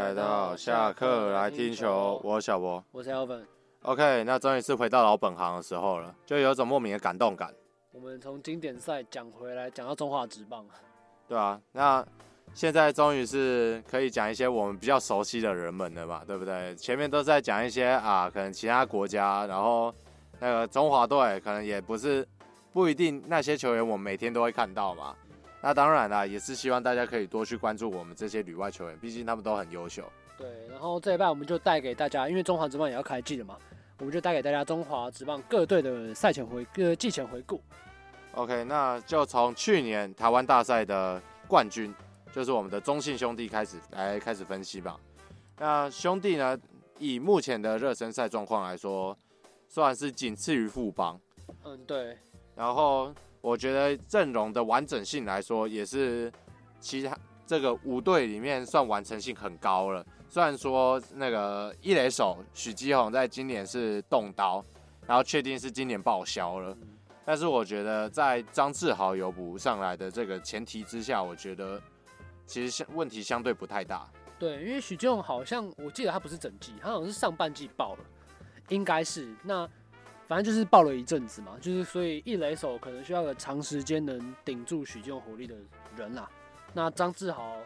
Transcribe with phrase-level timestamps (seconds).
[0.00, 3.42] 来到下课来听球，我是小博，我是 Alvin。
[3.82, 7.54] OK，那终于是回到老本行的时候了，就有种莫名的感动感。
[7.92, 10.64] 我们从经典赛讲回来，讲到中华职棒，
[11.28, 12.04] 对啊，那
[12.54, 16.74] 现在终于是可以讲一些我们比较熟悉的人们了嘛，对不对？
[16.76, 19.94] 前面都在讲一些啊，可能其他国家，然后
[20.38, 22.26] 那个中华队可能也不是
[22.72, 25.14] 不一定那些球员我们每天都会看到嘛。
[25.62, 30.02] 那当然啦，也是希望大家可以多去关注我们这些旅外球员，毕竟他们都很优秀。
[30.38, 33.58] 对，然后这一半我们就带给大家，因为中华职棒也要开季了嘛，
[33.98, 37.60] 我们就带给大家中华职棒各队的赛前回呃季前回顾。
[38.32, 41.94] OK，那就从去年台湾大赛的冠军，
[42.32, 44.98] 就是我们的中信兄弟开始来开始分析吧。
[45.58, 46.58] 那兄弟呢，
[46.98, 49.14] 以目前的热身赛状况来说，
[49.68, 51.20] 算是仅次于富邦。
[51.64, 52.16] 嗯，对。
[52.56, 53.12] 然后。
[53.40, 56.30] 我觉得阵容的完整性来说，也是
[56.78, 60.04] 其他这个五队里面算完成性很高了。
[60.28, 64.62] 虽然说那个一垒手许基宏在今年是动刀，
[65.06, 66.76] 然后确定是今年报销了，
[67.24, 71.80] 但是我觉得在张志豪有补上来的这个前提之下，我觉得
[72.46, 74.06] 其实相问题相对不太大。
[74.38, 78.04] 对，因为许基宏好像我记得他不是整季，他好像是上半季报了，
[78.68, 79.68] 应该是那。
[80.30, 85.56] 反正就是爆了一阵子嘛，就是所以一垒手可能需要个长时间能顶住许基宏火力的
[85.96, 86.30] 人啦。
[86.72, 87.56] 那张志豪，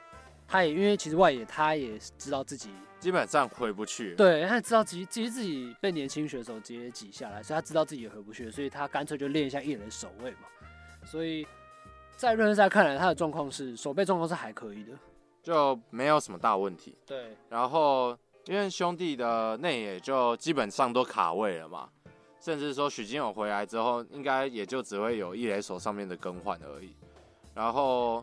[0.49, 10.49] 他也因为其实外野他也知道自己基本上回不去，对，他也知道自己其实自己被年轻选手直接挤下来，所以他知道自己也回不去，所以他干脆就练一下一垒守卫嘛。
[11.05, 11.47] 所以
[12.17, 14.93] 在热身赛看来，他的状况是守备状况是还可以的，
[15.43, 16.97] 就没有什么大问题。
[17.05, 21.91] 对，然后因为兄弟的内野就基本上都卡位了嘛。
[22.45, 26.95] 甚至说许金勇回来之后，应该也就只会有一垒手上面的更换而已。
[27.55, 28.23] 然后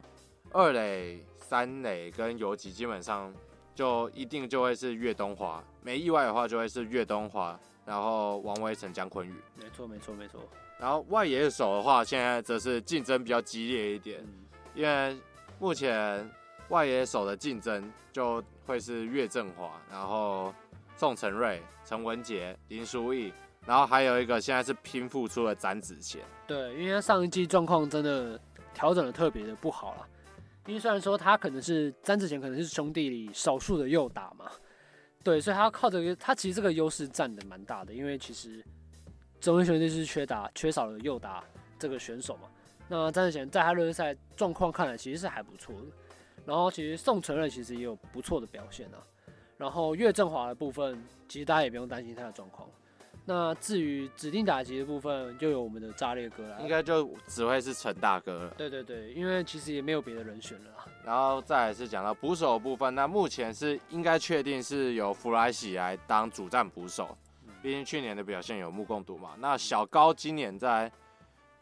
[0.52, 3.34] 二垒、三垒跟游击基本上
[3.74, 9.34] 就一定就会是岳东华，没意外的话就会是岳东华，然后王威晨、江坤宇。
[9.56, 10.40] 没错，没错，没错。
[10.80, 14.24] 然后外野手的话，现在则是竞争比较激烈一点，
[14.76, 15.18] 因为
[15.58, 16.30] 目前
[16.70, 20.54] 外野手的竞争就会是岳振华，然后
[20.96, 23.34] 宋承瑞、陈文杰、林书义。
[23.66, 28.40] 然后还有一个现在是拼复出了詹子贤，对，因为他上一季状况真的
[28.74, 30.08] 调整的特别的不好了。
[30.66, 34.52] 因为虽然说他可能是詹子贤，可能是兄弟里少数的右打嘛，
[35.24, 37.94] 对，所以他靠这个，他其实这个优势占的蛮大的。
[37.94, 38.64] 因为其实
[39.40, 41.44] 中信兄弟是缺打，缺少了右打
[41.80, 42.44] 这个选手嘛。
[42.88, 45.88] 那詹子贤在他热身赛状况看来其实是还不错的。
[46.46, 48.98] 然后其实宋承瑞其实也有不错的表现啊。
[49.58, 52.68] 然后岳振华的部分，其实大家也不用担心他的状况。
[53.24, 58.50] 那至于指定打击的部分，就有我们的炸裂哥来，应该就只会是陈大哥了。
[58.58, 60.86] 对对对，因为其实也没有别的人选了啦。
[61.06, 67.16] 然后再来是讲到捕手的部分，那目前是应该确定是由弗莱喜来当主战捕手，
[67.62, 69.36] 毕竟去年的表现有目共睹嘛。
[69.38, 70.92] 那小高今年在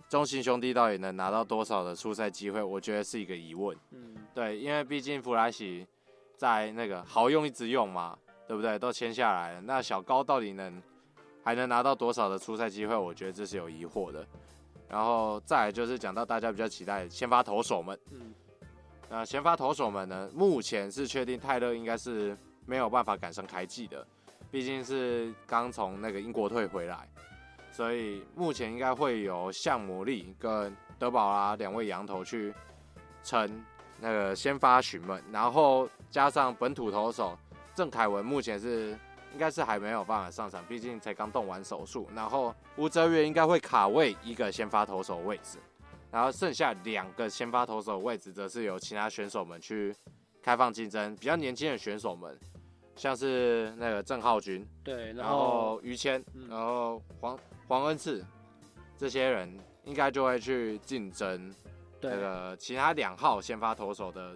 [0.08, 3.78] 中信兄弟到底能拿到多少的出赛机会，我觉得是一个疑问。
[3.92, 5.86] 嗯，对，因为毕竟弗莱喜
[6.38, 8.18] 在那个好用一直用嘛，
[8.48, 8.80] 对不对？
[8.80, 10.82] 都签下来了，那小高到底能？
[11.50, 12.96] 还能拿到多少的出赛机会？
[12.96, 14.24] 我觉得这是有疑惑的。
[14.88, 18.00] 然后再来就是讲到大家比较期待的先发投手们。
[18.12, 18.32] 嗯，
[19.10, 22.38] 那先发投手们呢，目前是确定泰勒应该是
[22.68, 24.06] 没有办法赶上开季的，
[24.52, 27.10] 毕竟是刚从那个英国退回来，
[27.72, 32.54] 所以目前应该会有向魔力跟德宝拉两位羊头去
[33.24, 33.66] 撑
[34.00, 37.36] 那个先发询问，然后加上本土投手
[37.74, 38.96] 郑凯文，目前是。
[39.34, 42.08] 应该是还没有办法上场，毕竟才刚动完手术。
[42.16, 45.58] 然后吴哲源应该会卡位一个先发投手位置，
[46.12, 49.96] 然后剩下两个先发投手位置则是由其他选手们去
[50.42, 51.16] 开放竞争。
[51.16, 52.38] 比较年轻的选手们，
[52.96, 58.26] 像是那个郑浩君，对，然后于谦，然后黄黄恩赐
[58.98, 61.54] 这些人，应该就会去竞争
[62.02, 64.36] 那个其他两号先发投手的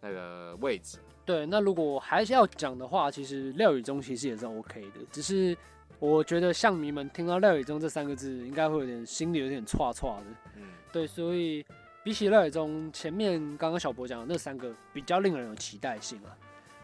[0.00, 0.98] 那个位置。
[1.26, 5.56] 对，那如果还是要讲的话，其实廖宇中其实也是 OK 的，只是
[5.98, 10.24] 我觉得象迷们听到廖宇中这三个字，应该会有点心里有点歘歘的。
[10.54, 10.62] 嗯，
[10.92, 11.66] 对，所以
[12.04, 16.30] 比起廖宇中前面刚刚小博讲的那三个，比较令人有期待性啊。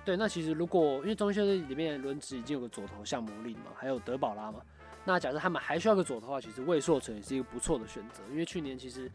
[0.04, 4.60] 对，那其实如果因为中信里面轮值已经有个左投象魔力嘛，还有德保拉嘛，
[5.04, 9.08] 那假设他们还需要个左投的话，其实魏硕成也是一个不错的选择，因为去年其实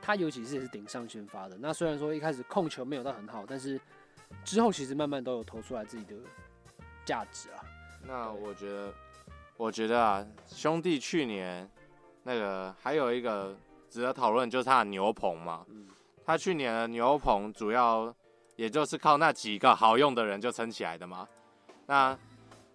[0.00, 1.56] 他尤其是也是顶上先发的。
[1.58, 3.80] 那虽然说一开始控球没有到很好，但是。
[4.44, 6.14] 之后其实慢慢都有投出来自己的
[7.04, 7.64] 价值啊。
[8.02, 8.92] 那我觉得，
[9.56, 11.68] 我觉得啊，兄弟去年
[12.22, 13.54] 那个还有一个
[13.88, 15.64] 值得讨论，就是他的牛棚嘛。
[16.24, 18.14] 他去年的牛棚主要
[18.56, 21.26] 也就是靠那几个好用的人就撑起来的嘛。
[21.86, 22.16] 那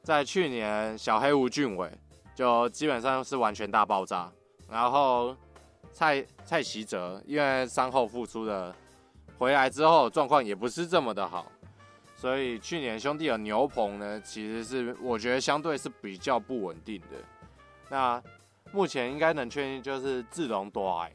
[0.03, 1.89] 在去年，小黑吴俊伟
[2.35, 4.29] 就基本上是完全大爆炸，
[4.69, 5.35] 然后
[5.93, 8.75] 蔡蔡奇哲因为伤后复出的
[9.37, 11.51] 回来之后状况也不是这么的好，
[12.15, 17.17] 所以去年兄弟的牛棚呢，其实是我觉得相对是比较不稳定的。
[17.89, 18.21] 那
[18.71, 21.11] 目前应该能确定就是志龙多爱，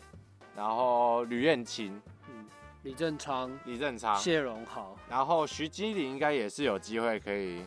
[0.54, 2.00] 然后吕彦青。
[2.82, 7.62] 李正昌、李正昌、谢荣豪，然后徐基林应该也是有机会可以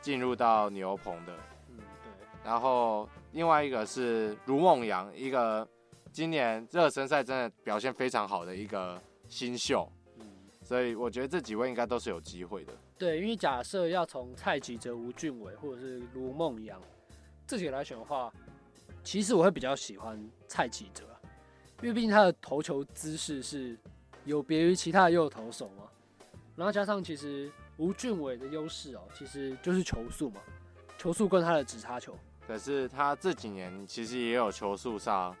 [0.00, 1.32] 进入到牛棚的。
[1.68, 2.10] 嗯，对。
[2.42, 5.64] 然后另外一个是卢梦阳，一个
[6.10, 9.88] 今年热身赛真的表现非常好的一个新秀。
[10.66, 12.72] 嗯，所以我觉得这几位应该都是有机会的。
[12.98, 16.80] 对，因为假设要从蔡齐哲、吴俊伟或者是卢梦阳
[17.46, 18.32] 这几个来选的话，
[19.04, 21.04] 其实我会比较喜欢蔡齐哲，
[21.82, 23.78] 因为毕竟他的投球姿势是。
[24.24, 25.84] 有别于其他的右投手嘛，
[26.56, 30.40] 然后加上其实吴俊伟的优势哦，其实就是球速嘛，
[30.98, 32.12] 球速跟他的直插球。
[32.44, 35.32] 可是他这几年其实也有球速上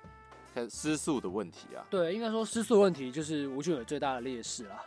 [0.70, 1.84] 失速的问题啊。
[1.90, 4.84] 对，应该说失速问题就是吴俊伟最大的劣势啦。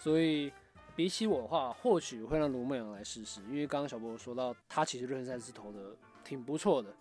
[0.00, 0.50] 所以
[0.96, 5.94] 比起我的话，或许会让卢梦阳来试试，因为刚刚小波说到他其实热身赛是投的
[6.24, 6.92] 挺不错的，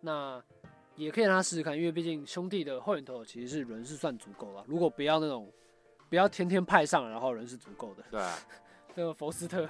[0.00, 0.42] 那
[0.96, 5.50] 也可以让他试试看，因为毕竟兄弟的后援投其实是人是算足够了，如果不要那种。
[6.10, 8.04] 不要天天派上，然后人是足够的。
[8.10, 8.20] 对，
[8.94, 9.66] 这个佛斯特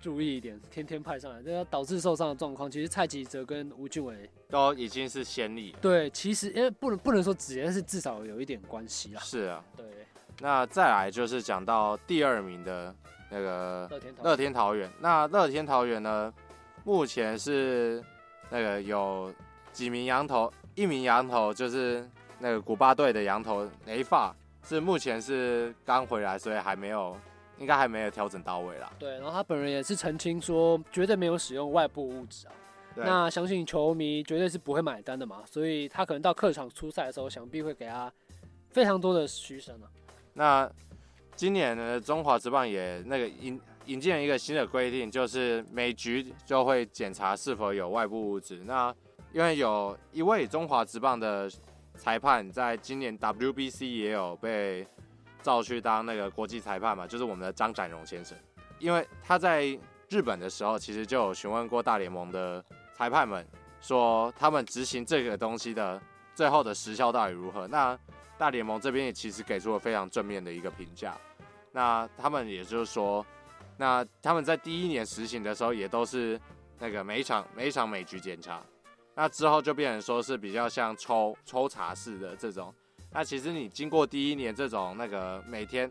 [0.00, 2.70] 注意一点，天天派上来，这个导致受伤的状况。
[2.70, 5.76] 其实蔡吉泽跟吴俊伟都已经是先例。
[5.78, 9.20] 对，其实因为不能不能说直接，但是至少有一点关系啦。
[9.20, 9.86] 是啊，对。
[10.40, 12.94] 那再来就是讲到第二名的
[13.30, 13.88] 那个
[14.22, 14.90] 乐天桃园。
[15.00, 16.32] 那乐天桃园呢，
[16.84, 18.02] 目前是
[18.50, 19.32] 那个有
[19.72, 22.08] 几名羊头，一名羊头就是
[22.38, 24.34] 那个古巴队的羊头雷法。
[24.64, 27.16] 是目前是刚回来，所以还没有，
[27.58, 28.92] 应该还没有调整到位啦。
[28.96, 32.52] 对，然后他本人也是澄清说，绝对没有使用外部物质啊。
[32.94, 38.12] 那相信球迷绝对是不会买单的嘛，所以他可能到客场出赛的时候，想必会给他
[38.70, 39.90] 非常多的嘘声啊。
[40.34, 40.70] 那
[41.34, 48.62] 今年呢，中华职棒也那个引引进了一个新的规定，就是每局就会检查是否有外部物质。
[48.64, 48.94] 那
[49.32, 51.50] 因为有一位中华职棒的。
[51.94, 54.84] 裁判在今年 WBC 也有被
[55.42, 58.36] 召去当那个国际裁判嘛，就是我们的张展荣先生。
[58.78, 62.64] 因为他在日本的时候，其实就有询问过大联盟的
[62.94, 63.46] 裁判们，
[63.82, 66.00] 说他们执行这个东西的
[66.34, 67.68] 最后的时效到底如何。
[67.68, 67.96] 那
[68.42, 71.16] 大联盟这边也其实给出了非常正面的一个评价。
[71.70, 73.24] 那他们也就是说，
[73.76, 76.40] 那他们在第一年实行的时候，也都是
[76.80, 78.60] 那个每一场每一场每局检查。
[79.14, 82.74] 那之后就变成说是比较像抽抽查式的这种，
[83.12, 85.88] 那其实你经过第一年这种那个每天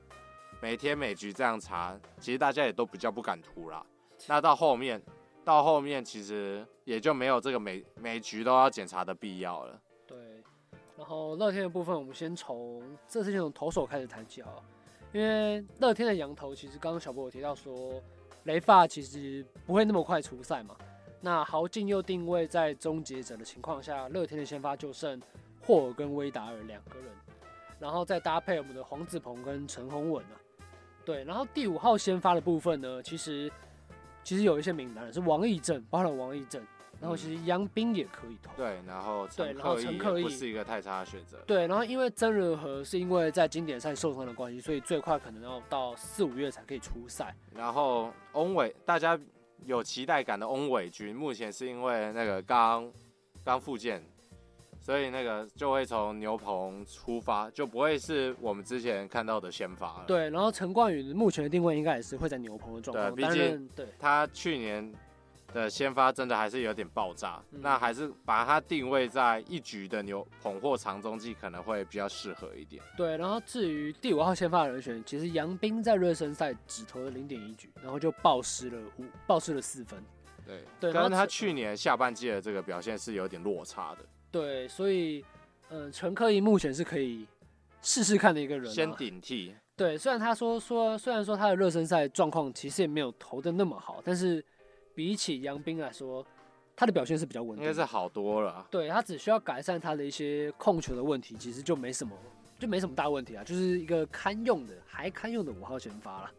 [0.59, 3.81] 每天每局这样查，其实大家也都比较不敢涂啦。
[4.27, 5.01] 那到后面
[5.45, 9.79] 到后面其实也就没有这个每每局都要检查的必要了。
[11.01, 14.63] 然后乐天的部分，我们先从这次先从投手开始谈起好了，
[15.11, 17.99] 因为乐天的洋投其实刚刚小波有提到说
[18.43, 20.75] 雷发其实不会那么快出赛嘛。
[21.19, 25.19] 那豪进又定位在终结者的情况下，乐天的先发就剩
[25.65, 27.07] 霍尔跟威达尔两个人，
[27.79, 30.37] 然后再搭配我们的黄子鹏跟陈宏文啊，
[31.03, 33.51] 对，然后第五号先发的部分呢，其实
[34.23, 36.63] 其实有一些名单是王义正，包含王义正，
[37.01, 49.19] 然后其实杨斌也可以投，对，然后对，然后陈克亦不是一个太差的选择，对，然后因为曾仁和是因为在经典赛受伤的关系，所以最快可能要到四五月才可以出赛，然后翁伟大家。
[49.63, 52.91] 有期待感的翁伟军，目前是因为那个刚
[53.43, 54.03] 刚复健，
[54.79, 60.05] 所以那个就会从牛棚出发，就不会是我们之前看到的先发了。
[60.07, 63.13] 对，然后陈冠宇目前的定位应该也是会在牛棚的状况。
[63.13, 64.91] 对，毕竟对他去年。
[65.53, 72.81] 的先发真的还是有点爆炸，嗯、那还是把它定位在一局的牛捧或长中继可能会比较适合一点。
[72.95, 80.01] 对，然后至于第五号先发人选，其实杨斌在热身赛只投了零点一局，然后就暴失了五，暴失了四分。
[80.45, 84.05] 对，对，跟他去年下半季的这个表现是有点落差的。
[84.31, 85.23] 对，所以，
[85.69, 87.27] 嗯、呃，陈克亦目前是可以
[87.81, 89.53] 试试看的一个人、啊，先顶替。
[89.75, 94.43] 对，虽然他说说，虽然说他的热身赛状况其实也没有投的那么好，但是。
[95.01, 96.23] 比起杨斌来说，
[96.75, 98.63] 他的表现是比较稳定，应该是好多了。
[98.69, 102.15] 对，他只需要改善他的一些控球的问题，其实就没什么，
[102.59, 106.31] 就没什么大问题啊，就是一个堪用的，还堪用的五号前发了。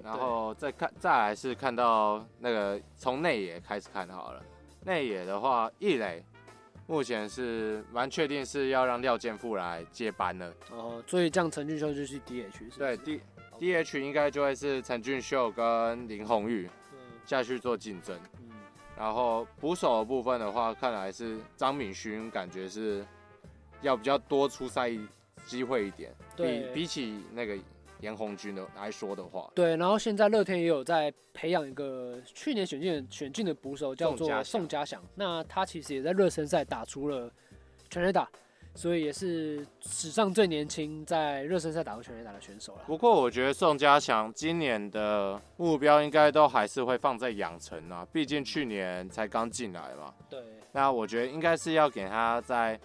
[0.00, 4.40] 然后再看，再来是看到那个从内野开始看好了。
[4.84, 6.24] 内野的话，一磊
[6.86, 10.54] 目前是蛮确定是要让廖健富来接班了。
[10.70, 12.78] 哦，所以这样陈俊秀就是 DH 是是？
[12.78, 13.20] 对，D
[13.58, 16.70] DH 应该就会是陈俊秀跟林泓育
[17.26, 18.18] 下去做竞争。
[18.40, 18.50] 嗯，
[18.96, 23.04] 然后捕手的部分的话，看来是张敏勋，感觉是
[23.82, 24.90] 要比较多出赛
[25.46, 26.14] 机会一点。
[26.36, 27.58] 对，比比起那个
[28.00, 29.76] 严红军的来说的话，对。
[29.76, 35.02] 然后现在乐天也有在培养一个去年选进选进的捕手，叫做宋家祥。
[35.14, 37.30] 那他其实也在热身赛打出了
[37.90, 38.28] 全垒打。
[38.76, 42.82] 所以也是史上最年轻在热身赛打过全垒打的选手了。
[42.86, 50.12] 不过我觉得宋家祥今年的目标应该都还是会放在养成啊，毕竟去年才刚进来嘛。
[50.28, 50.42] 对。
[50.72, 52.78] 那我觉得应该是要给他在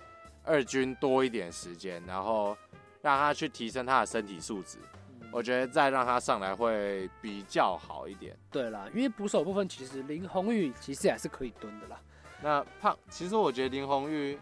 [0.43, 2.55] 二军多一点时间，然后
[3.01, 4.77] 让他去提升他的身体素质。
[5.19, 5.27] 嗯。
[5.31, 8.37] 我觉得再让他上来会比较好一点。
[8.51, 11.99] 对啦，因为捕手部分其实林红玉其实还是可以蹲的啦。
[12.43, 14.37] 那胖，其实我觉得林泓育。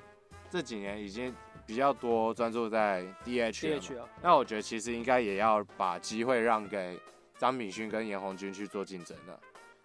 [0.50, 1.34] 这几年已经
[1.66, 7.00] 比较多专注在 DH 了，DH 啊，那我觉得其实应该也要把机会让给
[7.38, 9.40] 张敏勋跟严红军去做竞争了，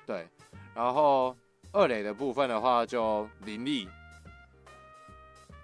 [0.07, 0.27] 对。
[0.75, 1.37] 然后
[1.73, 3.89] 二垒的部分的话，就林立，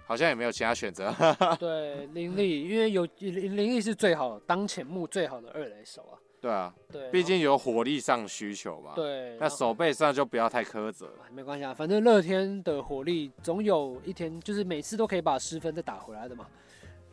[0.05, 1.15] 好像也没有其他选择。
[1.59, 6.19] 对，林立，因为有林林立是最好当前目最好的二垒手啊。
[6.41, 8.93] 对啊，对，毕竟有火力上需求嘛。
[8.95, 11.11] 对，那守备上就不要太苛责。
[11.31, 16.47] 没关系啊，反正乐天的火力总有一天，就是每次都可以把失分再打回来的嘛，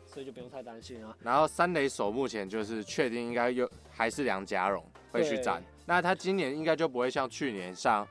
[0.05, 1.15] 所以就不用太担心啊。
[1.21, 8.07] 然后三垒手目前就是确定应该又还是梁家荣会去战，那他今年应该就不会像去年上。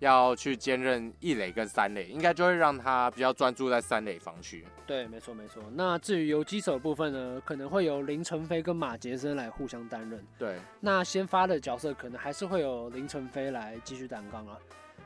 [0.00, 4.64] 要去兼任一垒跟三垒，应该就会让他比较专注在三垒防区。
[4.86, 5.62] 对，没错没错。
[5.74, 10.24] 那至于游击手的部分呢，可能会由林晨飞跟马杰森来互相担任。
[10.38, 14.56] 对，那先发的角色可能还是会有林晨飞来继续担纲啊。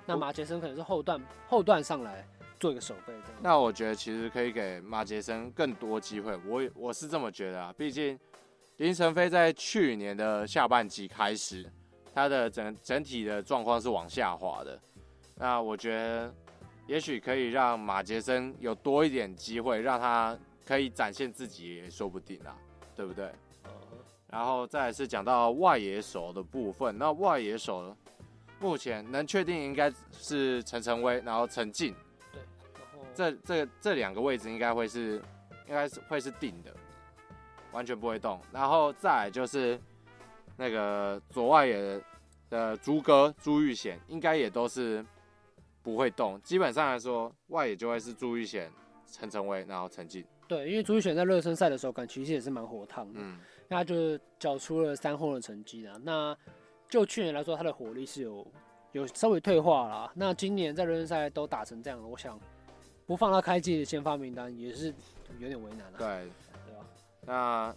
[0.04, 2.26] 那马杰森可能是后段后段上来
[2.60, 3.40] 做一个守备这样。
[3.40, 7.72] 那我觉得其实可以给马杰森更多机会，我我是这么觉得啊。
[7.78, 8.18] 毕竟
[8.76, 11.64] 林晨飞在去年的下半季开始。
[12.14, 14.78] 他的整整体的状况是往下滑的，
[15.36, 16.34] 那我觉得
[16.86, 22.54] 也许可以让马杰森有多一点机会，让他可以展现自己也说不定啊，
[22.94, 23.32] 对不对？
[24.28, 27.96] 然后再来是讲到外野手的部分，那外野手
[28.60, 31.94] 目前能确定应该是陈晨威，然后陈进，
[32.30, 32.42] 对，
[33.14, 35.22] 这这这两个位置应该会是
[35.66, 36.70] 应该是会是定的，
[37.72, 38.38] 完全不会动。
[38.52, 39.80] 然后再来就是。
[40.62, 42.00] 那个左外野
[42.48, 45.04] 的朱哥朱玉贤应该也都是
[45.82, 48.70] 不会动，基本上来说外野就会是朱玉贤、
[49.10, 50.24] 陈晨威，然后陈进。
[50.46, 55.98] 对，因为朱玉贤在热身赛的时候感觉其实也是蛮火烫的，嗯，那他就是缴出了三轰的成绩的。
[56.04, 56.36] 那
[56.88, 58.46] 就去年来说，他的火力是有
[58.92, 60.12] 有稍微退化了。
[60.14, 62.38] 那今年在热身赛都打成这样了，我想
[63.04, 64.94] 不放他开季的先发名单也是
[65.40, 65.98] 有点为难了。
[65.98, 66.30] 对，
[66.66, 66.86] 对吧？
[67.26, 67.74] 那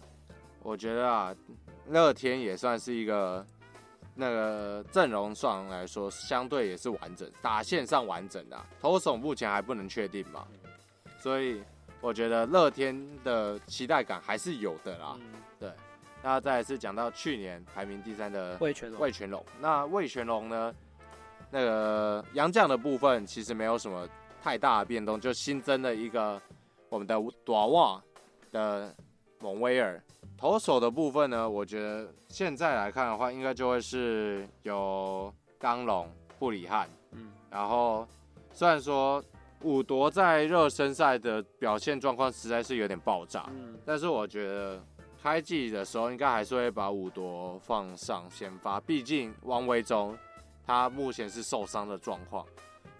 [0.62, 1.34] 我觉得啊。
[1.88, 3.46] 乐天也算是一个
[4.14, 10.46] 那个阵容上来说，相对也是完整，打线上完整的，投手目前还不能确定嘛，
[11.18, 11.62] 所以
[12.00, 15.16] 我觉得乐天的期待感还是有的啦。
[15.60, 15.70] 对，
[16.22, 20.74] 那再来是讲到去年排名第三的魏全龙，魏全龙，那魏全龙呢，
[21.50, 24.08] 那个杨将的部分其实没有什么
[24.42, 26.40] 太大的变动，就新增了一个
[26.88, 27.14] 我们的
[27.44, 28.02] 短袜
[28.50, 28.94] 的
[29.40, 30.02] 蒙威尔。
[30.36, 38.06] 投手的部分呢，我觉得现在来看的话，应该就会是有刚龙、布里汉，嗯，然后
[38.52, 39.22] 虽然说
[39.62, 44.80] 伍铎在热身赛的表现状况实在是有点爆炸，嗯，但是我觉得
[45.22, 50.16] 开季的时候应该还是会把伍铎放上先发，毕竟王维中
[50.66, 52.44] 他目前是受伤的状况，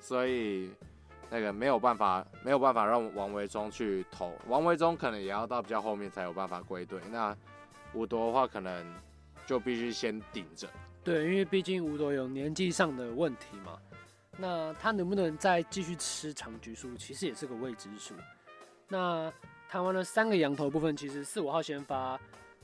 [0.01, 0.71] 所以。
[1.31, 7.01] 那个没有办法，没有办法让王维忠去投，王维忠可能也要到比较后面才有办法归队。
[7.11, 7.37] 那
[7.93, 8.95] 吴铎的话，可能
[9.47, 10.69] 就必须先顶着。
[11.03, 13.79] 对，因为毕竟吴铎有年纪上的问题嘛。
[14.39, 18.15] 那他能不能再继续吃长局数，其实也是个未知数。
[18.87, 19.33] 那
[19.69, 22.21] 谈完了三个羊头部分，其实四五号先发，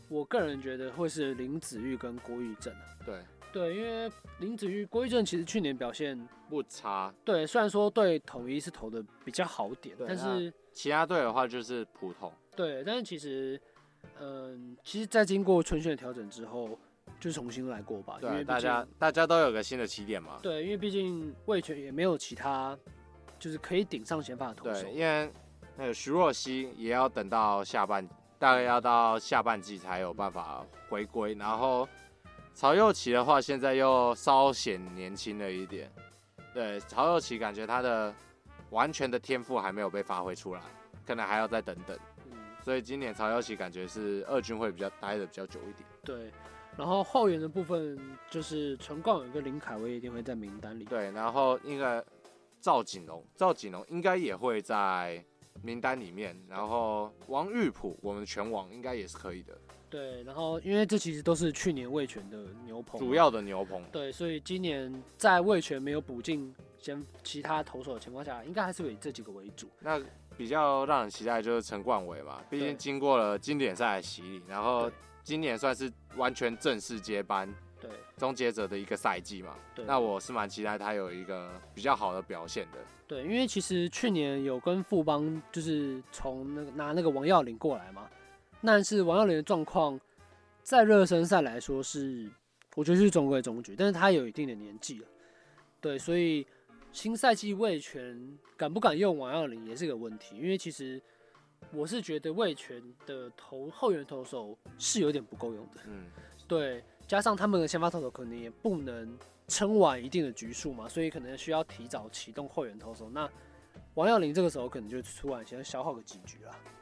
[0.08, 2.72] 我个人觉得会是林子玉跟郭玉正。
[3.06, 3.20] 对。
[3.52, 6.18] 对，因为林子玉、郭玉正其实去年表现
[6.48, 7.12] 不差。
[7.22, 12.32] 对，虽然说对统一是投的比较好点，但是其他队的话就是普通。
[12.56, 13.60] 对，但是其实，
[14.18, 16.78] 嗯，其实，在经过春训的调整之后，
[17.20, 18.16] 就重新来过吧。
[18.20, 20.38] 对，因为大家大家都有个新的起点嘛。
[20.42, 22.76] 对，因为毕竟魏权也没有其他，
[23.38, 24.82] 就是可以顶上先发的投手。
[24.82, 25.30] 对，因为
[25.76, 31.86] 那个徐若曦也要等到下半，大概要到下半季才有办法回归，然后。
[32.54, 35.90] 曹佑齐的话，现在又稍显年轻了一点。
[36.54, 38.14] 对，曹佑齐感觉他的
[38.70, 40.60] 完全的天赋还没有被发挥出来，
[41.06, 41.98] 可能还要再等等。
[42.26, 42.32] 嗯
[42.62, 45.88] 所以今年曹佑齐感觉是二军会比较待的比较久一点。
[46.04, 46.30] 对，
[46.76, 47.98] 然后后援的部分
[48.30, 50.84] 就是陈冠伟跟林凯威一定会在名单里。
[50.84, 52.00] 对，然后应该
[52.60, 55.24] 赵景龙，赵景龙应该也会在
[55.60, 56.40] 名单里面。
[56.48, 59.58] 然后王玉普，我们全网应该也是可以的。
[59.92, 63.84] 对，然后因为这其实都是去年味全的牛棚，主要的牛棚。
[63.92, 69.68] 对，所以今年在味全没有补进先其他投手的情况下，应该还是以这几个为主。
[69.80, 70.00] 那
[70.34, 74.90] 比较让人期待就是陈冠伟嘛，毕竟经过了经典赛的洗礼，然后
[75.22, 77.46] 今年算是完全正式接班，
[77.78, 79.54] 对，终结者的一个赛季嘛。
[79.74, 82.78] 对，那我是蛮期待他有一个比较好的表现的。
[83.06, 88.08] 对，因为其实去年有跟富邦就是从那个拿那个王耀林过来嘛，
[88.62, 90.00] 但是王耀林的状况
[90.62, 92.30] 在热身赛来说是，
[92.74, 95.06] 我觉得是中规中矩，但是他有一定的年纪了，
[95.80, 96.46] 对，所以。
[96.94, 101.00] 新赛季魏权敢不敢用王耀林也是个问题，因为其实
[101.72, 106.04] 我是觉得魏权的投后援投手是有点不够用的，嗯，
[106.46, 109.16] 对，加上他们的先发投手可能也不能
[109.48, 113.08] 撑完一定的局数嘛，所以可能需要提早启动后援投手。
[113.08, 113.26] 那
[113.94, 116.81] 王耀林这个时候可能就突然先消耗个几局了，对。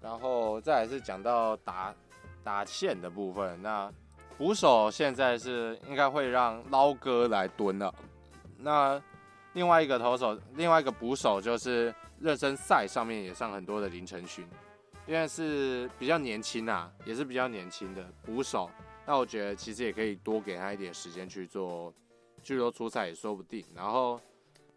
[0.00, 1.94] 然后再来是讲到打
[2.42, 3.92] 打线的部分，那
[4.36, 7.92] 捕手现在是应该会让捞哥来蹲了。
[8.56, 9.02] 那
[9.54, 14.46] 另外一个投手，另外一个捕手就是热身赛上面也上很多的林承勋，
[15.06, 18.70] 因为是比较年轻啊，也是比较年轻的捕手。
[19.04, 21.92] 那我觉得其实也可以多给他一点时间去做，
[22.42, 23.64] 去做出赛也说不定。
[23.74, 24.20] 然后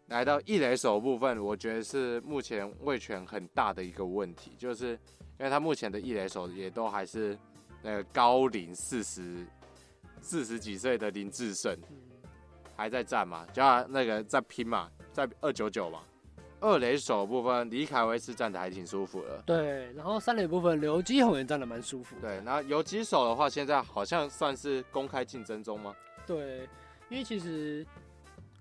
[0.08, 4.90] 来到一垒手部分，我觉得是目前味全很大的一个问题，就是
[5.38, 7.38] 因为他目前的一垒手也都还是
[7.82, 9.46] 那个高龄四十
[10.20, 11.76] 四十几岁的林志胜。
[12.74, 16.00] 还在战嘛，叫他那个在拼嘛，在二九九嘛。
[16.58, 19.42] 二垒手部分，李凯威是站的还挺舒服的。
[19.44, 22.16] 对，然后三垒部分，刘基宏也站的蛮舒服。
[22.20, 25.94] 对，那游击手的话，现在好像算是公开竞争中吗？
[26.26, 26.68] 对，
[27.10, 27.86] 因为其实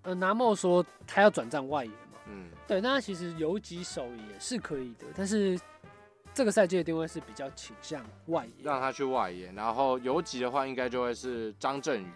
[0.03, 2.19] 呃，拿莫说他要转战外野嘛。
[2.27, 2.49] 嗯。
[2.67, 5.59] 对，那其实游击手也是可以的，但是
[6.33, 9.51] 这个赛季的定位是比较倾向外野，让他去外野。
[9.51, 12.07] 然后游击的话，应该就会是张振宇。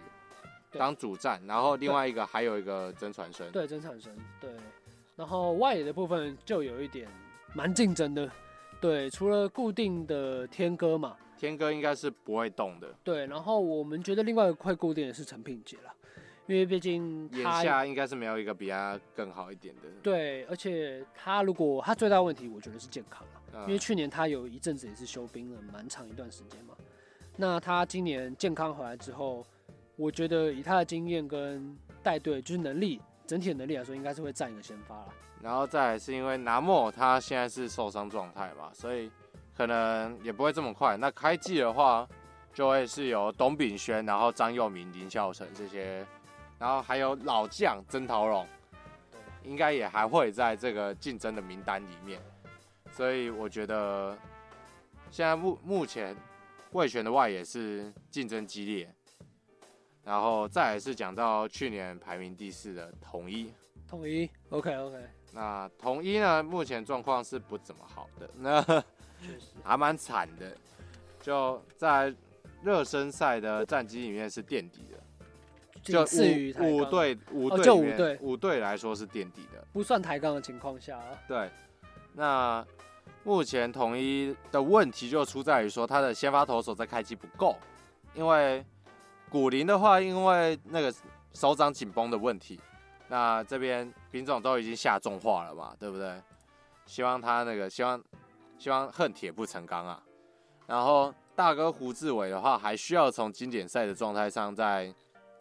[0.72, 4.50] 当主战，然后另外一个还有一个曾传生，对，曾传生，对，
[5.14, 7.08] 然后外野的部分就有一点
[7.54, 8.30] 蛮竞争的，
[8.78, 15.94] 对，除了固定的天哥嘛，天哥应该是不会动的，对，然后我们觉得另外一个快固定的是陈品杰了，
[16.46, 26.74] 因为毕竟眼下应该是没有一个比他更好一点的，对，而且他如果他最大问题，我觉得是健康啊，嗯，因为去年他有一阵子也是休兵了蛮长一段时间嘛，
[27.36, 29.44] 那他今年健康回来之后。
[29.98, 35.08] 我觉得以他的经验跟带队，就是能力整体的能力来说，应该是会占一个先发了。
[35.40, 39.10] 然后再来是因为拿莫他现在是受伤状态嘛，所以
[39.56, 40.98] 可能也不会这么快。
[40.98, 42.06] 那开季的话，
[42.52, 46.06] 就会是由董炳轩，然后张佑明、林孝成这些，
[46.58, 48.46] 然后还有老将曾陶荣，
[49.42, 52.20] 应该也还会在这个竞争的名单里面。
[52.92, 54.16] 所以我觉得
[55.10, 56.16] 现在目目前
[56.72, 58.92] 味全的外野是竞争激烈。
[60.02, 63.52] 然后再来是讲到去年排名第四的统一，
[63.88, 64.96] 统一，OK OK。
[65.32, 68.84] 那统一呢，目前状况是不怎么好的，那
[69.64, 70.56] 还蛮惨的，
[71.20, 72.14] 就在
[72.62, 74.98] 热身赛的战绩里面是垫底的，
[75.92, 76.02] 就
[76.62, 81.00] 五五队五队五队五队来说是垫底的，不算抬杠的情况下。
[81.28, 81.50] 对，
[82.14, 82.64] 那
[83.24, 87.56] 目前统一的问题就出在于说他的先发投手在开机不够，
[88.14, 88.64] 因为。
[89.28, 90.94] 古林的话，因为那个
[91.34, 92.60] 手掌紧绷的问题，
[93.08, 96.14] 那这边品种都已经下重话了嘛，对不对？
[96.86, 98.00] 希望他那个，希望
[98.56, 100.00] 希望恨铁不成钢啊。
[100.68, 104.94] 然后大哥胡志伟的话，还需要从经典赛的状态上再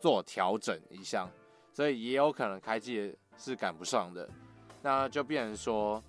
[0.05, 1.27] 做调整一项，
[1.73, 4.29] 所以也有可能开季是赶不上的。
[4.83, 6.03] 那就变成说，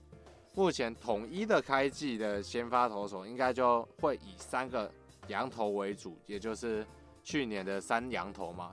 [0.55, 4.93] 目前统一的开季的先发投手，应该就会以三个
[5.29, 6.85] 羊头为主，也就是。
[7.29, 8.73] 去年的三羊头嘛，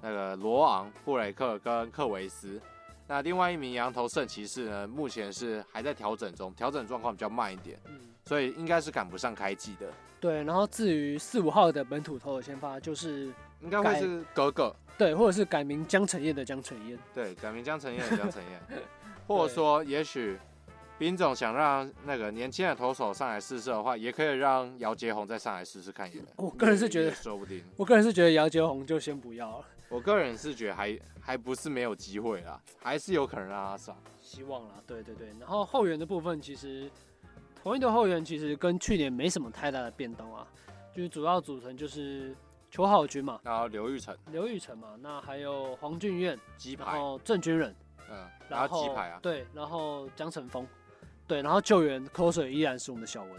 [0.00, 2.60] 那个罗昂、布雷克跟克维斯，
[3.06, 9.88] 那另外一名羊头圣骑士呢，目前是还在调整中，调整状况比较慢一点，嗯，所以应该是赶不上开季的。
[10.20, 13.32] 对，然后至于四五号的本土投手先发，就是
[13.62, 18.82] 应该会是格格，对，或者是改名江晨燕的江晨燕，对，改名江晨燕的江晨燕，
[19.26, 20.38] 或者说也许。
[20.98, 26.22] 兵总想让那个年轻的投手上来试试的话，也可以让姚杰宏再上来试试看也。
[26.36, 29.64] 我个人是觉得说不定，我个人是觉得姚杰宏就先不要了。
[29.88, 33.96] 我个人是觉得还还不是没有机会啦，还是有可能让他上。
[34.20, 35.30] 希望啦，对对对。
[35.40, 36.88] 然后后援的部分，其实
[37.60, 40.46] 同一的后援其实跟去年没什么太大的变动啊。
[40.94, 42.32] 就是主要组成就是
[42.72, 47.76] 邱浩军嘛，然后刘玉成，刘玉成嘛，那还有黄俊彦，鸡排，然后郑军人，
[48.10, 50.66] 嗯，然后鸡排啊，对，然后江晨峰，
[51.28, 53.32] 对，然后救援 closer 依然是我们的小文。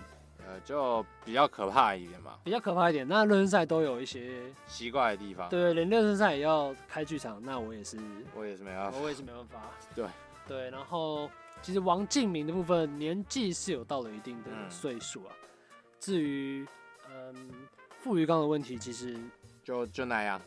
[0.45, 3.07] 呃，就比较可怕一点嘛，比较可怕一点。
[3.07, 7.97] 那热身赛都有一些奇怪的地方，对，连热身赛也要开剧场，那我也是，
[8.35, 9.61] 我也是没办法，我也是没办法。
[9.95, 10.05] 对
[10.47, 11.27] 对，然后
[11.63, 15.31] 其实王敬明的部分年纪是有到了一定的岁数啊。
[15.31, 15.47] 嗯、
[15.99, 16.67] 至于
[17.09, 17.33] 嗯
[18.03, 19.17] 傅于刚的问题，其实
[19.63, 20.39] 就就那样。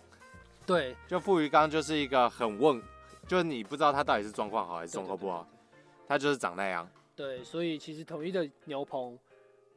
[0.66, 2.80] 对，就傅于刚就是一个很问，
[3.26, 6.88] 就是你不知道他到底是状况好还是状况不好，对对对对，他就是长那样。
[7.14, 9.18] 对，所以其实统一的牛棚。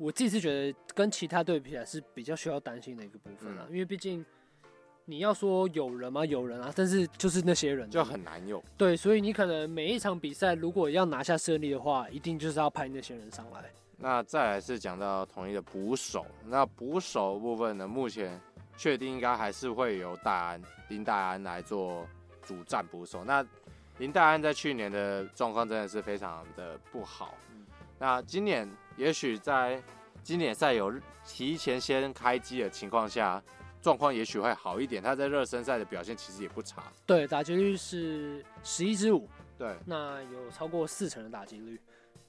[0.02, 4.26] 我自己是觉得跟其他队比起来是比较需要担心的一个部分啊，嗯、因为毕竟
[5.04, 6.26] 你要说有人吗？
[6.26, 8.64] 有人啊，但是就是那些人就很难有。
[8.78, 13.70] 对，所以你可能每一场比赛如果要拿下胜利的话，一定就是要派那些人上来。
[14.00, 18.42] 那再来是讲到统一的捕手，那捕手部分呢，目前
[18.76, 22.08] 确定应该还是会由大安林大安来做
[22.42, 23.24] 主战捕手。
[23.24, 23.46] 那
[23.98, 27.36] 林大安在去年的状况真的是非常的不好。
[27.52, 27.66] 嗯、
[27.98, 28.68] 那今年。
[28.98, 29.82] 也许在
[30.24, 30.94] 经典赛有
[31.26, 33.42] 提前先开机的情况下，
[33.82, 35.02] 状况也许会好一点。
[35.02, 36.84] 他在热身赛的表现其实也不差。
[37.06, 39.26] 对，打击率是十一支五。
[39.58, 41.80] 对，那有超过四成的打击率。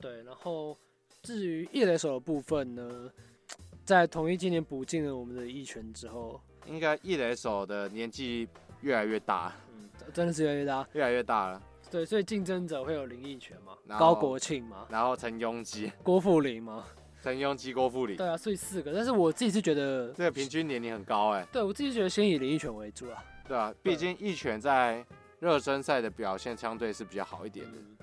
[0.01, 0.79] 对，然后
[1.23, 3.11] 至于一垒手的部分呢，
[3.85, 8.49] 在统一今年补进了我们的一拳之后，应该一垒手的年纪
[8.81, 9.53] 越来越大。
[9.75, 11.63] 嗯，真的是越来越大，越来越大了。
[11.91, 16.85] 对，所以竞争者会有林益全嘛，高国庆嘛，然后陈庸基、郭富林嘛，
[17.21, 18.17] 陈庸基、郭富林。
[18.17, 18.93] 对啊，所以四个。
[18.93, 21.45] 但是我自己是觉得这个平均年龄很高哎。
[21.53, 23.23] 对，我自己觉得先以林益全为主啊。
[23.47, 25.05] 对啊，毕竟益全在
[25.41, 27.79] 热身赛的表现相对是比较好一点的。
[27.79, 27.97] 嗯、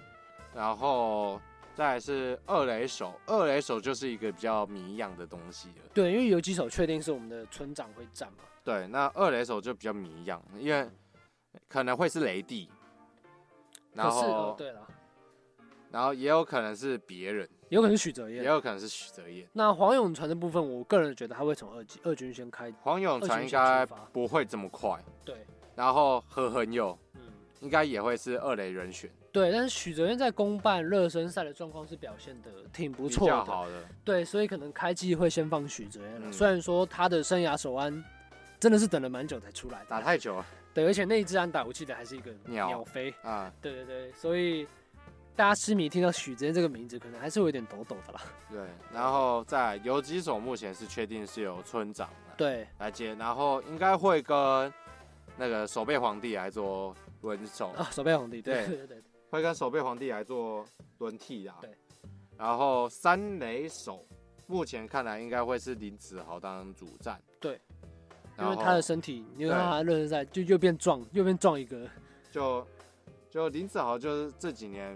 [0.54, 1.40] 然后
[1.78, 5.84] 再来是二雷手，二雷手就是一个比较谜一样的东西了。
[5.94, 8.40] 对，因为游击手确定是我们的村长会站嘛。
[8.64, 10.90] 对，那二雷手就比较谜一样，因为
[11.68, 12.68] 可能会是雷帝。
[13.94, 14.88] 然后，哦、对了，
[15.92, 19.48] 然后也有可能是别人，有可能是许哲彦，也有可能是许哲彦。
[19.54, 22.74] 那黄永传的部分，我个人觉得他会从二军二军先开。
[22.82, 25.00] 黄永传应该不会这么快。
[25.24, 25.46] 对。
[25.76, 27.22] 然后何恒佑，嗯，
[27.60, 29.12] 应该也会是二雷人选。
[29.32, 33.84] 对，但是许哲彦在公办热身赛的状况是表现的挺不错的，好的。
[34.04, 36.28] 对，所以可能开季会先放许哲彦了。
[36.28, 38.04] 嗯、虽然说他的生涯首安
[38.60, 40.46] 真的是等了蛮久才出来，打太久了。
[40.74, 43.52] 对，而且那一支安打，我记得还是一个鸟鸟飞啊。
[43.62, 44.68] 对对对，所以
[45.36, 48.22] 大家痴迷听到许哲彦这个名字，可能还是会有点抖抖的啦。
[48.52, 48.62] 对，
[48.94, 54.72] 然后在游击手目前是确定是由村长对来接，然后应该会跟
[55.36, 57.90] 那个守备皇帝来做轮手啊。
[57.92, 60.66] 守备皇帝，对对对，会跟守备皇帝来做
[61.00, 61.56] 轮替啊。
[61.62, 61.72] 对，
[62.38, 64.06] 然后三垒手
[64.48, 67.22] 目前看来应该会是林子豪当主战。
[67.40, 67.60] 对。
[68.40, 71.90] 因为他的身体，因为他热身赛就又变壮，又变壮一个。
[72.32, 72.68] 就
[73.32, 74.96] 就林子豪就是这几年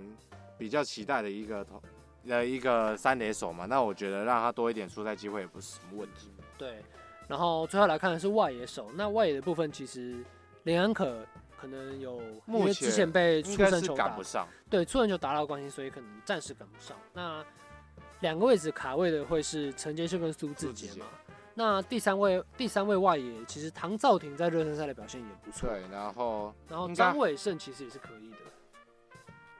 [0.59, 1.81] 比较期待的一个投
[2.23, 6.29] 的一个三垒手嘛，那我觉得让他多一点出赛机会也不是什么问题。
[6.55, 6.83] 对，
[7.27, 10.23] 然后最后来看的是外野手，那外野的部分其实
[10.61, 11.25] 林安可
[11.61, 16.97] 可能有因为之前被出生球赶不上，对出生球打到关系，所以可能暂时赶不上。
[17.13, 17.45] 那
[18.21, 21.05] 两个位置卡位的会是陈杰秀跟苏志杰嘛？
[21.53, 25.69] 那第三位，第三位外野，其实唐肇廷在热身赛的表现也不错。
[25.69, 28.37] 对，然后然后张伟胜其实也是可以的。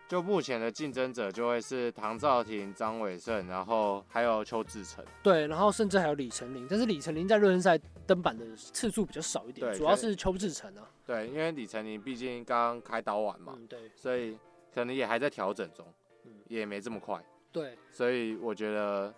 [0.07, 5.05] 就目前的竞争者就会是唐肇廷、张伟胜，然后还有邱志成。
[5.21, 10.89] 对，然后甚至还有李成林，但是李成林在热身赛登板的次数比较少一点，主要是邱志成啊。
[11.05, 14.37] 对，因为李成林毕竟刚开刀完嘛，嗯、对，所以
[14.73, 15.85] 可能也还在调整中，
[16.25, 17.23] 嗯、也没这么快。
[17.51, 19.13] 对，所以我觉得。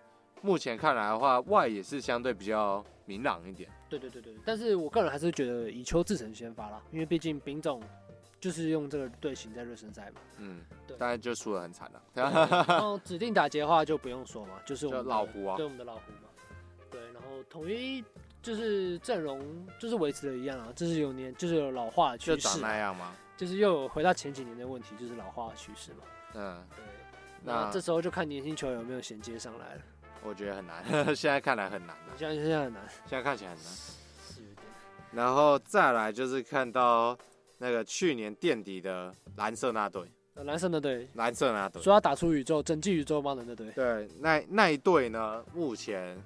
[0.45, 3.71] 目前看来的话，外也是相对比较明朗一点。
[3.87, 7.81] 对对对对，但是我个人还是觉得以邱志成先发啦，因为毕竟丙总
[8.41, 10.19] 就是用这个队形在热身赛嘛。
[10.39, 12.03] 嗯，对，但是就输得很惨了。
[12.67, 16.27] 然后指定打劫的话就不用说嘛，就是我们老胡啊，对我们的老胡嘛。
[16.91, 18.03] 对，然后统一
[18.43, 22.37] 就是阵容就是维持的一样啊，就是有年就是有老化的趋势。
[22.37, 23.15] 就长那样吗？
[23.35, 26.03] 就是又有回到前几年的问题，就是老化的趋势嘛。
[26.35, 26.83] 嗯，对。
[27.43, 29.81] 那这时候就看年轻球员有没有衔接上来了。
[30.23, 30.83] 我觉得很难，
[31.15, 31.95] 现在看来很难。
[32.15, 33.65] 现在现在很难，现在看起来很难。
[33.65, 34.41] 是
[35.11, 37.17] 然后再来就是看到
[37.57, 43.69] 那个去年垫底的蓝色那队，蓝色那队，蓝色那队，说要打出宇宙，整季宇宙帮的那队。
[43.71, 45.43] 对，那那一队呢？
[45.53, 46.17] 目前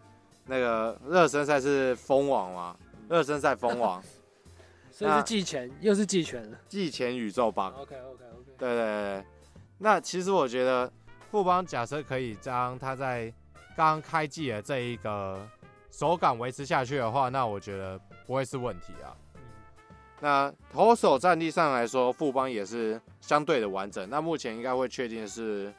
[0.48, 2.76] 那个热身赛是封王嘛？
[3.10, 4.02] 热身赛封王，
[4.90, 6.58] 所以是季前，又是季前了。
[6.68, 7.72] 季前宇宙帮。
[7.74, 8.52] OK OK OK。
[8.58, 9.26] 对对对，
[9.78, 10.92] 那其实我觉得
[11.30, 13.32] 富邦假设可以将他在
[13.76, 15.40] 刚开季的这一个
[15.92, 19.16] 手感维持下去的话，那我觉得不会是问题啊。
[20.20, 24.10] 那投手战力上来说，富邦也是相对的完整。
[24.10, 25.72] 那目前应该会确定是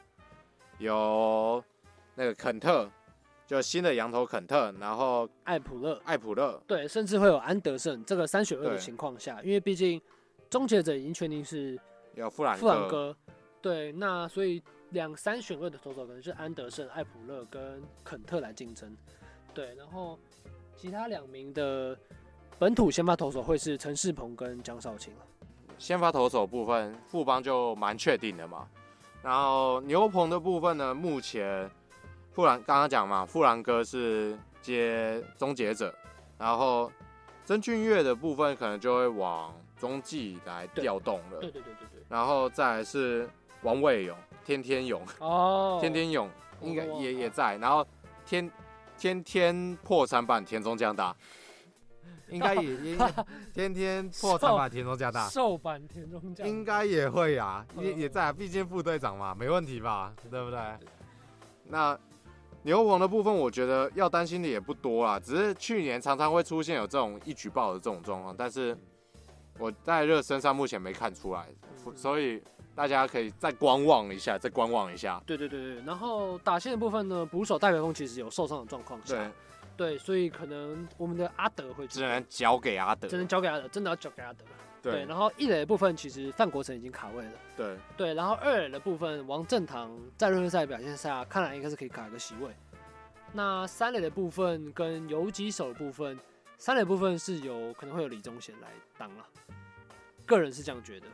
[0.78, 1.62] 有
[2.14, 2.88] 那个肯特，
[3.48, 8.04] 就新的羊头肯特，然后艾普勒，艾普勒，对，甚至会有安德胜。
[8.04, 10.00] 这个三选二的情况下，因为毕竟
[10.50, 11.80] 终结者已经确定是
[12.14, 13.16] 有富兰富兰哥，
[13.62, 18.94] 对，那所以两三选二的投手可能是安德胜、艾普勒跟肯特来竞争。
[19.54, 20.18] 对，然后
[20.76, 21.98] 其他两名的。
[22.60, 25.14] 本土先发投手会是陈世鹏跟江少卿。
[25.78, 28.68] 先发投手部分，富邦就蛮确定的嘛。
[29.22, 31.70] 然后牛棚的部分呢，目前
[32.38, 35.92] 富兰刚刚讲嘛，富兰哥是接终结者，
[36.38, 36.88] 然后
[37.44, 41.40] 曾俊岳的部分可能就会往中继来调动了。
[41.40, 42.02] 对对对对对。
[42.08, 43.28] 然后再来是
[43.62, 47.58] 王伟勇，天天勇哦，天天勇应该也也在。
[47.58, 47.84] 然后
[48.24, 48.48] 天
[48.96, 51.12] 天天破产版田中将大。
[52.28, 52.98] 应该也也
[53.52, 60.60] 天天破产版田中将大，瘦版田中将应该也会啊，也也在，毕竟副队长嘛，没问题吧，对不对？
[61.64, 61.98] 那
[62.62, 68.76] 牛棚的部分，我觉得要担心的也不多啦，只是去年常常会出现有这种一举报的这种状况，但是
[69.58, 71.46] 我在热身上目前没看出来，
[71.94, 72.42] 所以
[72.74, 75.22] 大家可以再观望一下，再观望一下。
[75.24, 79.16] 对对对对，然后打线的部分呢，捕手戴培峰其实有受伤的状况下。
[79.76, 84.44] 对，所以可能我们的阿德会只能交给阿德，只能交给阿德，真的要交给阿德。
[84.82, 87.32] 对，对，然后一垒的部分其实范国成已经卡位了。
[87.56, 92.50] 对对，然后二垒的部分王正堂在热身赛表现下，看来应该是可以卡一个席位。
[93.32, 96.18] 那三垒的部分跟游击手的部分，
[96.56, 99.26] 三垒部分是有可能会有李宗贤来当了，
[100.24, 101.06] 个人是这样觉得。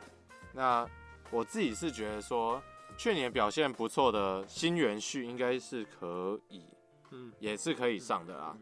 [0.53, 0.87] 那
[1.31, 2.61] 我自己是觉得说，
[2.97, 6.63] 去年表现不错的新元旭应该是可以。
[7.11, 8.57] 嗯，也是可以上的啦，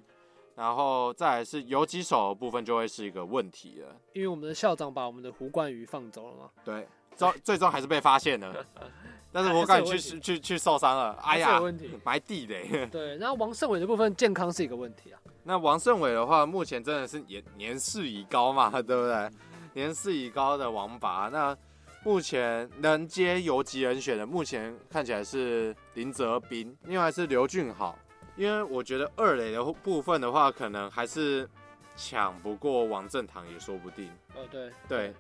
[0.56, 6.50] 然后再来是游击手的部分就会是一个问题了，因为我们的校长把我们的胡冠宇放走了嘛。
[6.64, 8.66] 对，最最终还是被发现了，
[9.32, 11.60] 但是我感觉去去去受伤了，哎呀，
[12.04, 12.86] 埋地雷。
[12.88, 15.20] 对， 然后王胜伟的部分健康是一个问题啊。
[15.44, 19.30] 那王胜伟的话，目前真的是年年事已高嘛， 对不对？
[19.74, 21.58] 年事已高的王拔，那
[22.04, 27.98] 目前能接游击人选的，目前看起来是林泽斌，另外是刘俊豪。
[28.36, 31.48] 因为我觉得二垒的部分的话，可能还是
[31.96, 34.10] 抢不过王正堂也说不定。
[34.36, 35.14] 哦，对对，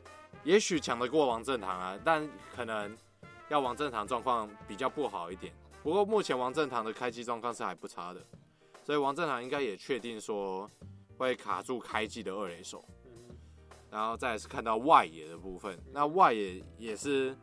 [0.43, 2.97] 也许抢得过王正堂啊，但可能
[3.49, 5.53] 要王正堂状况比较不好一点。
[5.83, 8.21] 不过目前王正堂的开机状况是还不差的，
[8.83, 10.67] 所以王正堂应该也确定说
[11.17, 12.83] 会卡住开机的二垒手。
[13.05, 13.35] 嗯，
[13.91, 17.35] 然后再来是看到外野的部分，那外野也是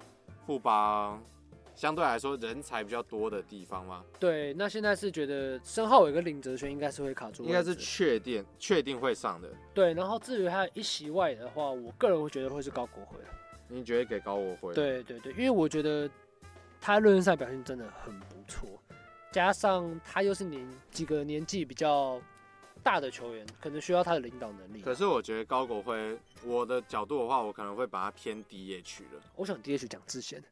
[0.47, 1.23] 富邦。
[1.81, 4.05] 相对来说，人才比较多的地方吗？
[4.19, 9.49] 对，那现在是觉得申皓玮跟林哲轩应该是会卡住，应该是确定确定会上的。
[9.73, 13.17] 对，然后至于他一席外的话，我个人会觉得会是高国辉。
[13.67, 14.75] 你觉得给高国辉？
[14.75, 16.07] 对对对，因为我觉得
[16.83, 18.69] 他热身赛表现真的很不错，
[19.33, 22.21] 加上他又是年几个年纪比较
[22.83, 24.83] 大的球员，可能需要他的领导能力。
[24.83, 29.23] 可是我觉得高国辉，我的角度的话，我可能会把他偏 DH 了。
[29.35, 30.45] 我想 DH 讲智贤。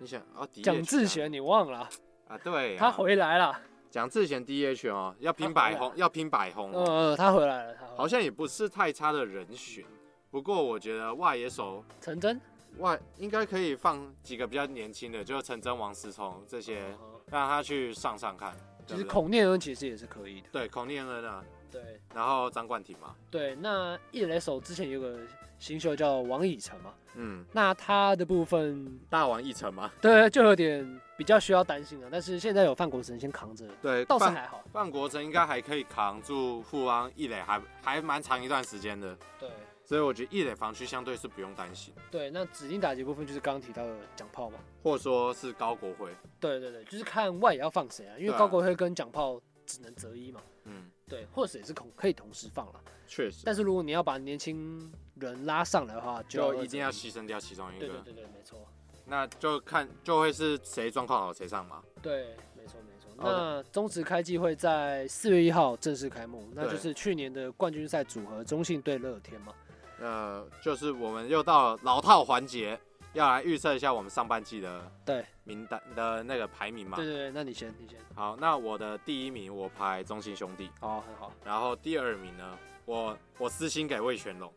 [0.00, 0.48] 你想啊？
[0.62, 1.86] 蒋志贤，你忘了
[2.26, 2.38] 啊？
[2.42, 3.54] 对，他回来了。
[3.90, 6.72] 蒋志贤 DH 哦，要拼百轰，要拼百轰。
[6.72, 9.84] 嗯嗯，他回来了，他好像也不是太差的人选。
[10.30, 12.40] 不过我觉得外野手陈真
[12.78, 16.82] 外应该可以放几个比较年轻的，就是陈真、王思聪这些，
[17.26, 18.56] 让他去上上看。
[18.86, 20.48] 其实孔念恩其实也是可以的。
[20.50, 21.44] 对，孔念恩啊。
[21.70, 22.00] 对。
[22.14, 23.14] 然后张冠廷嘛。
[23.30, 25.18] 对，那一垒手之前有个。
[25.60, 32.08] 新秀叫王以诚嘛，嗯，那他的部分大王一成吗，对，就有点比较需要担心了。
[32.10, 34.64] 但是现在有范国成先扛着，对，倒是还好。
[34.72, 39.14] 范国成应该还可以扛住富邦一垒，还还蛮长一段时间的。
[39.38, 39.50] 对，
[39.84, 41.92] 所以我觉得一垒防区相对是不用担心。
[42.10, 46.10] 对，那指定打击部分就是刚刚提到的蒋炮嘛，或者说是高国辉。
[46.40, 50.40] 对对对，就是看外野要放谁啊，因为高国辉跟蒋炮只能择一嘛。
[50.64, 52.80] 嗯，对，或者也是可可以同时放了。
[53.06, 57.80] 确实，但是如果你要把年轻人拉上来的话，就，就一定要牺牲掉其中一个。
[57.80, 58.58] 对对对对，没错。
[59.04, 61.82] 那就看就会是谁状况好谁上嘛。
[62.00, 63.10] 对，没错没错。
[63.18, 69.52] 那中职开季会在四月一号正式开幕，那就是去年的冠军赛组合中信对乐天嘛。
[69.98, 72.78] 呃，就是我们又到了老套环节，
[73.12, 76.96] 要来预测一下我们上半季的对名单的那个排名嘛。
[76.96, 77.98] 对对对，那你先你先。
[78.14, 80.70] 好，那我的第一名我排中信兄弟。
[80.80, 81.32] 哦，很好。
[81.44, 82.58] 然后第二名呢？
[82.86, 84.52] 我我私心给魏全龙，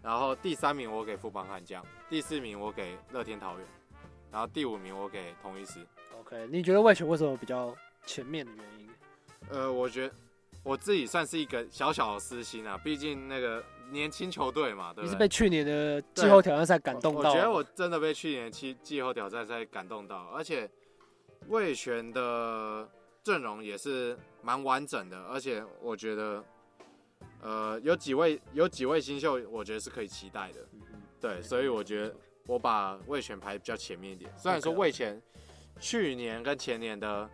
[0.00, 3.66] 然后第三名我给富邦悍将，第四名我给乐天桃园，
[4.30, 5.84] 然后第五名我给同一狮。
[6.20, 8.88] OK，你觉得魏全为什么比较前面的原因？
[9.48, 10.14] 呃，我觉得
[10.62, 15.04] 我自己算是一个小小的私心啊，毕竟那个年轻球队嘛，对不对？
[15.04, 17.30] 你是被去年的季后挑战赛感动到？
[17.30, 20.68] 我觉得我真的被去年季季后挑战赛感动到，而且
[21.48, 22.88] 魏权的
[23.22, 26.44] 阵容也是蛮完整的，而且我觉得，
[27.42, 30.58] 呃，有几位有几位新秀，我觉得是可以期待的。
[31.20, 32.14] 对，所以我觉得
[32.46, 34.30] 我把魏权排比较前面一点。
[34.36, 35.20] 虽然说魏权
[35.80, 37.28] 去年跟前年的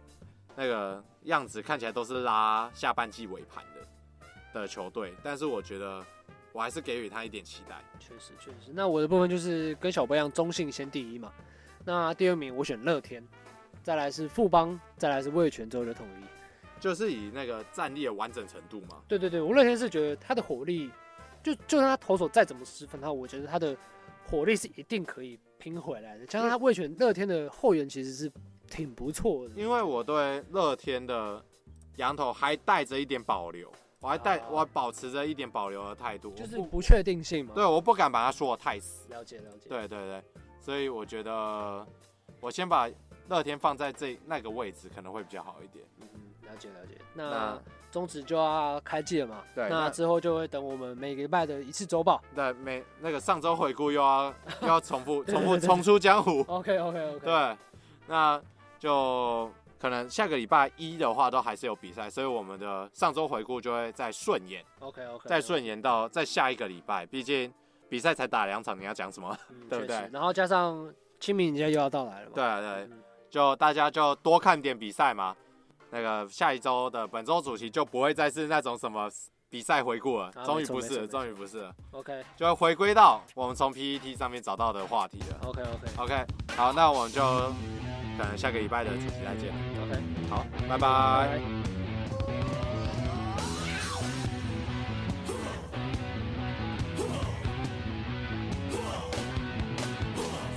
[0.57, 1.03] 那个。
[1.27, 6.05] 样子看起来都是拉下半季尾盘的的球队，但是我觉得
[6.53, 7.77] 我还是给予他一点期待。
[7.99, 8.71] 确实，确实。
[8.73, 11.33] 那我的部分就是跟小波一样，中信先第一嘛。
[11.85, 13.27] 那第二名我选乐天，
[13.83, 16.81] 再来是富邦，再来是味全，之后就统一。
[16.81, 19.03] 就是以那个战力的完整程度嘛。
[19.09, 20.91] 对对对，我乐天是觉得他的火力，
[21.43, 23.77] 就就算他投手再怎么失分，他我觉得他的
[24.27, 26.27] 火力是一定可以拼回来的。
[26.27, 28.33] 加上他味全乐天的后援其实是。
[28.71, 31.45] 挺不错的，因为我对乐天的
[31.97, 33.71] 羊头还带着一点保留，
[34.03, 37.53] 我还带、啊、我还保持着一点保留的态度，就是不确定性嘛。
[37.55, 39.09] 对，我不敢把它说的太死。
[39.09, 39.69] 了解了解。
[39.69, 40.23] 对对对，
[40.61, 41.87] 所以我觉得
[42.41, 42.91] 我先把
[43.29, 45.85] 乐天放在这那个位置可能会比较好一点。
[46.01, 46.09] 嗯，
[46.43, 46.99] 了解了解。
[47.15, 47.57] 那
[47.91, 49.43] 终止就要开季了嘛？
[49.55, 49.69] 对。
[49.71, 52.21] 那之后就会等我们每个礼拜的一次周报。
[52.35, 56.45] 对，每那个上周回顾又要又要重复 重复重出江湖。
[56.49, 57.21] OK OK OK。
[57.25, 57.57] 对，
[58.09, 58.43] 那。
[58.83, 59.49] 就
[59.83, 64.65] 可能下个礼拜一的话，都还是有比赛，所以我们的上周回顾就会再顺延。
[64.79, 67.53] OK OK，再顺延到再下一个礼拜，毕竟
[67.89, 69.37] 比赛才打两场，你要讲什么？
[69.51, 70.09] 嗯、 对不对？
[70.13, 72.33] 然后加上清明节又要到来了嘛。
[72.33, 72.89] 对啊对，
[73.29, 75.35] 就大家就多看点比赛嘛。
[75.91, 79.11] 那个下一周的本周主题就不会再是那种什么
[79.51, 81.75] 比赛回顾了，终于不是，终于不是了。
[81.91, 85.41] OK，就会回归到我们从 PPT 上面找到的话题了。
[85.49, 87.21] OK OK OK，好，那我们就。
[88.19, 89.53] 可能下个礼拜的主题再见。
[89.83, 91.41] OK，好，拜拜。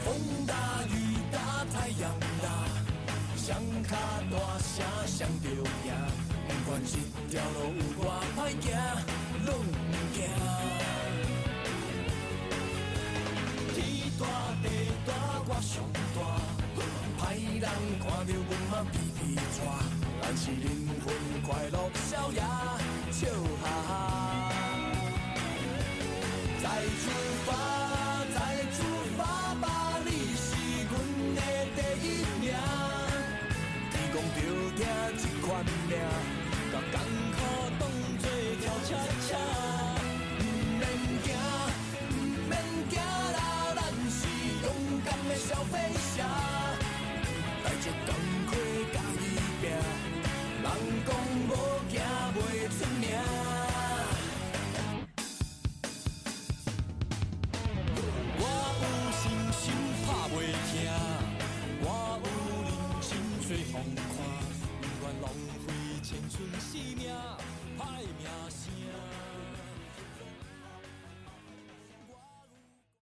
[0.04, 0.14] 风
[0.46, 0.54] 大
[0.90, 2.48] 雨大太阳大，
[3.36, 3.96] 双脚
[4.30, 5.64] 大声上着赢，
[6.48, 6.86] 不管一
[7.32, 8.64] 条路有多歹行，
[9.46, 10.18] 拢毋惊。
[13.74, 13.78] 天
[14.20, 14.24] 大
[14.62, 14.66] 地
[15.06, 15.10] 大
[15.48, 15.50] 我
[18.00, 19.60] 看到阮妈皮皮喘，
[20.22, 21.78] 咱是灵魂快乐
[22.10, 22.42] 逍遥，
[23.12, 23.28] 笑
[23.62, 23.92] 哈哈。
[26.62, 27.04] 再出
[27.46, 27.52] 发，
[47.86, 48.16] 这工
[48.48, 48.52] 课
[48.92, 49.70] 甲伊拼，
[50.64, 50.66] 人
[51.06, 51.16] 讲
[51.48, 51.52] 无
[51.88, 51.94] 行
[52.34, 53.45] 袂出名。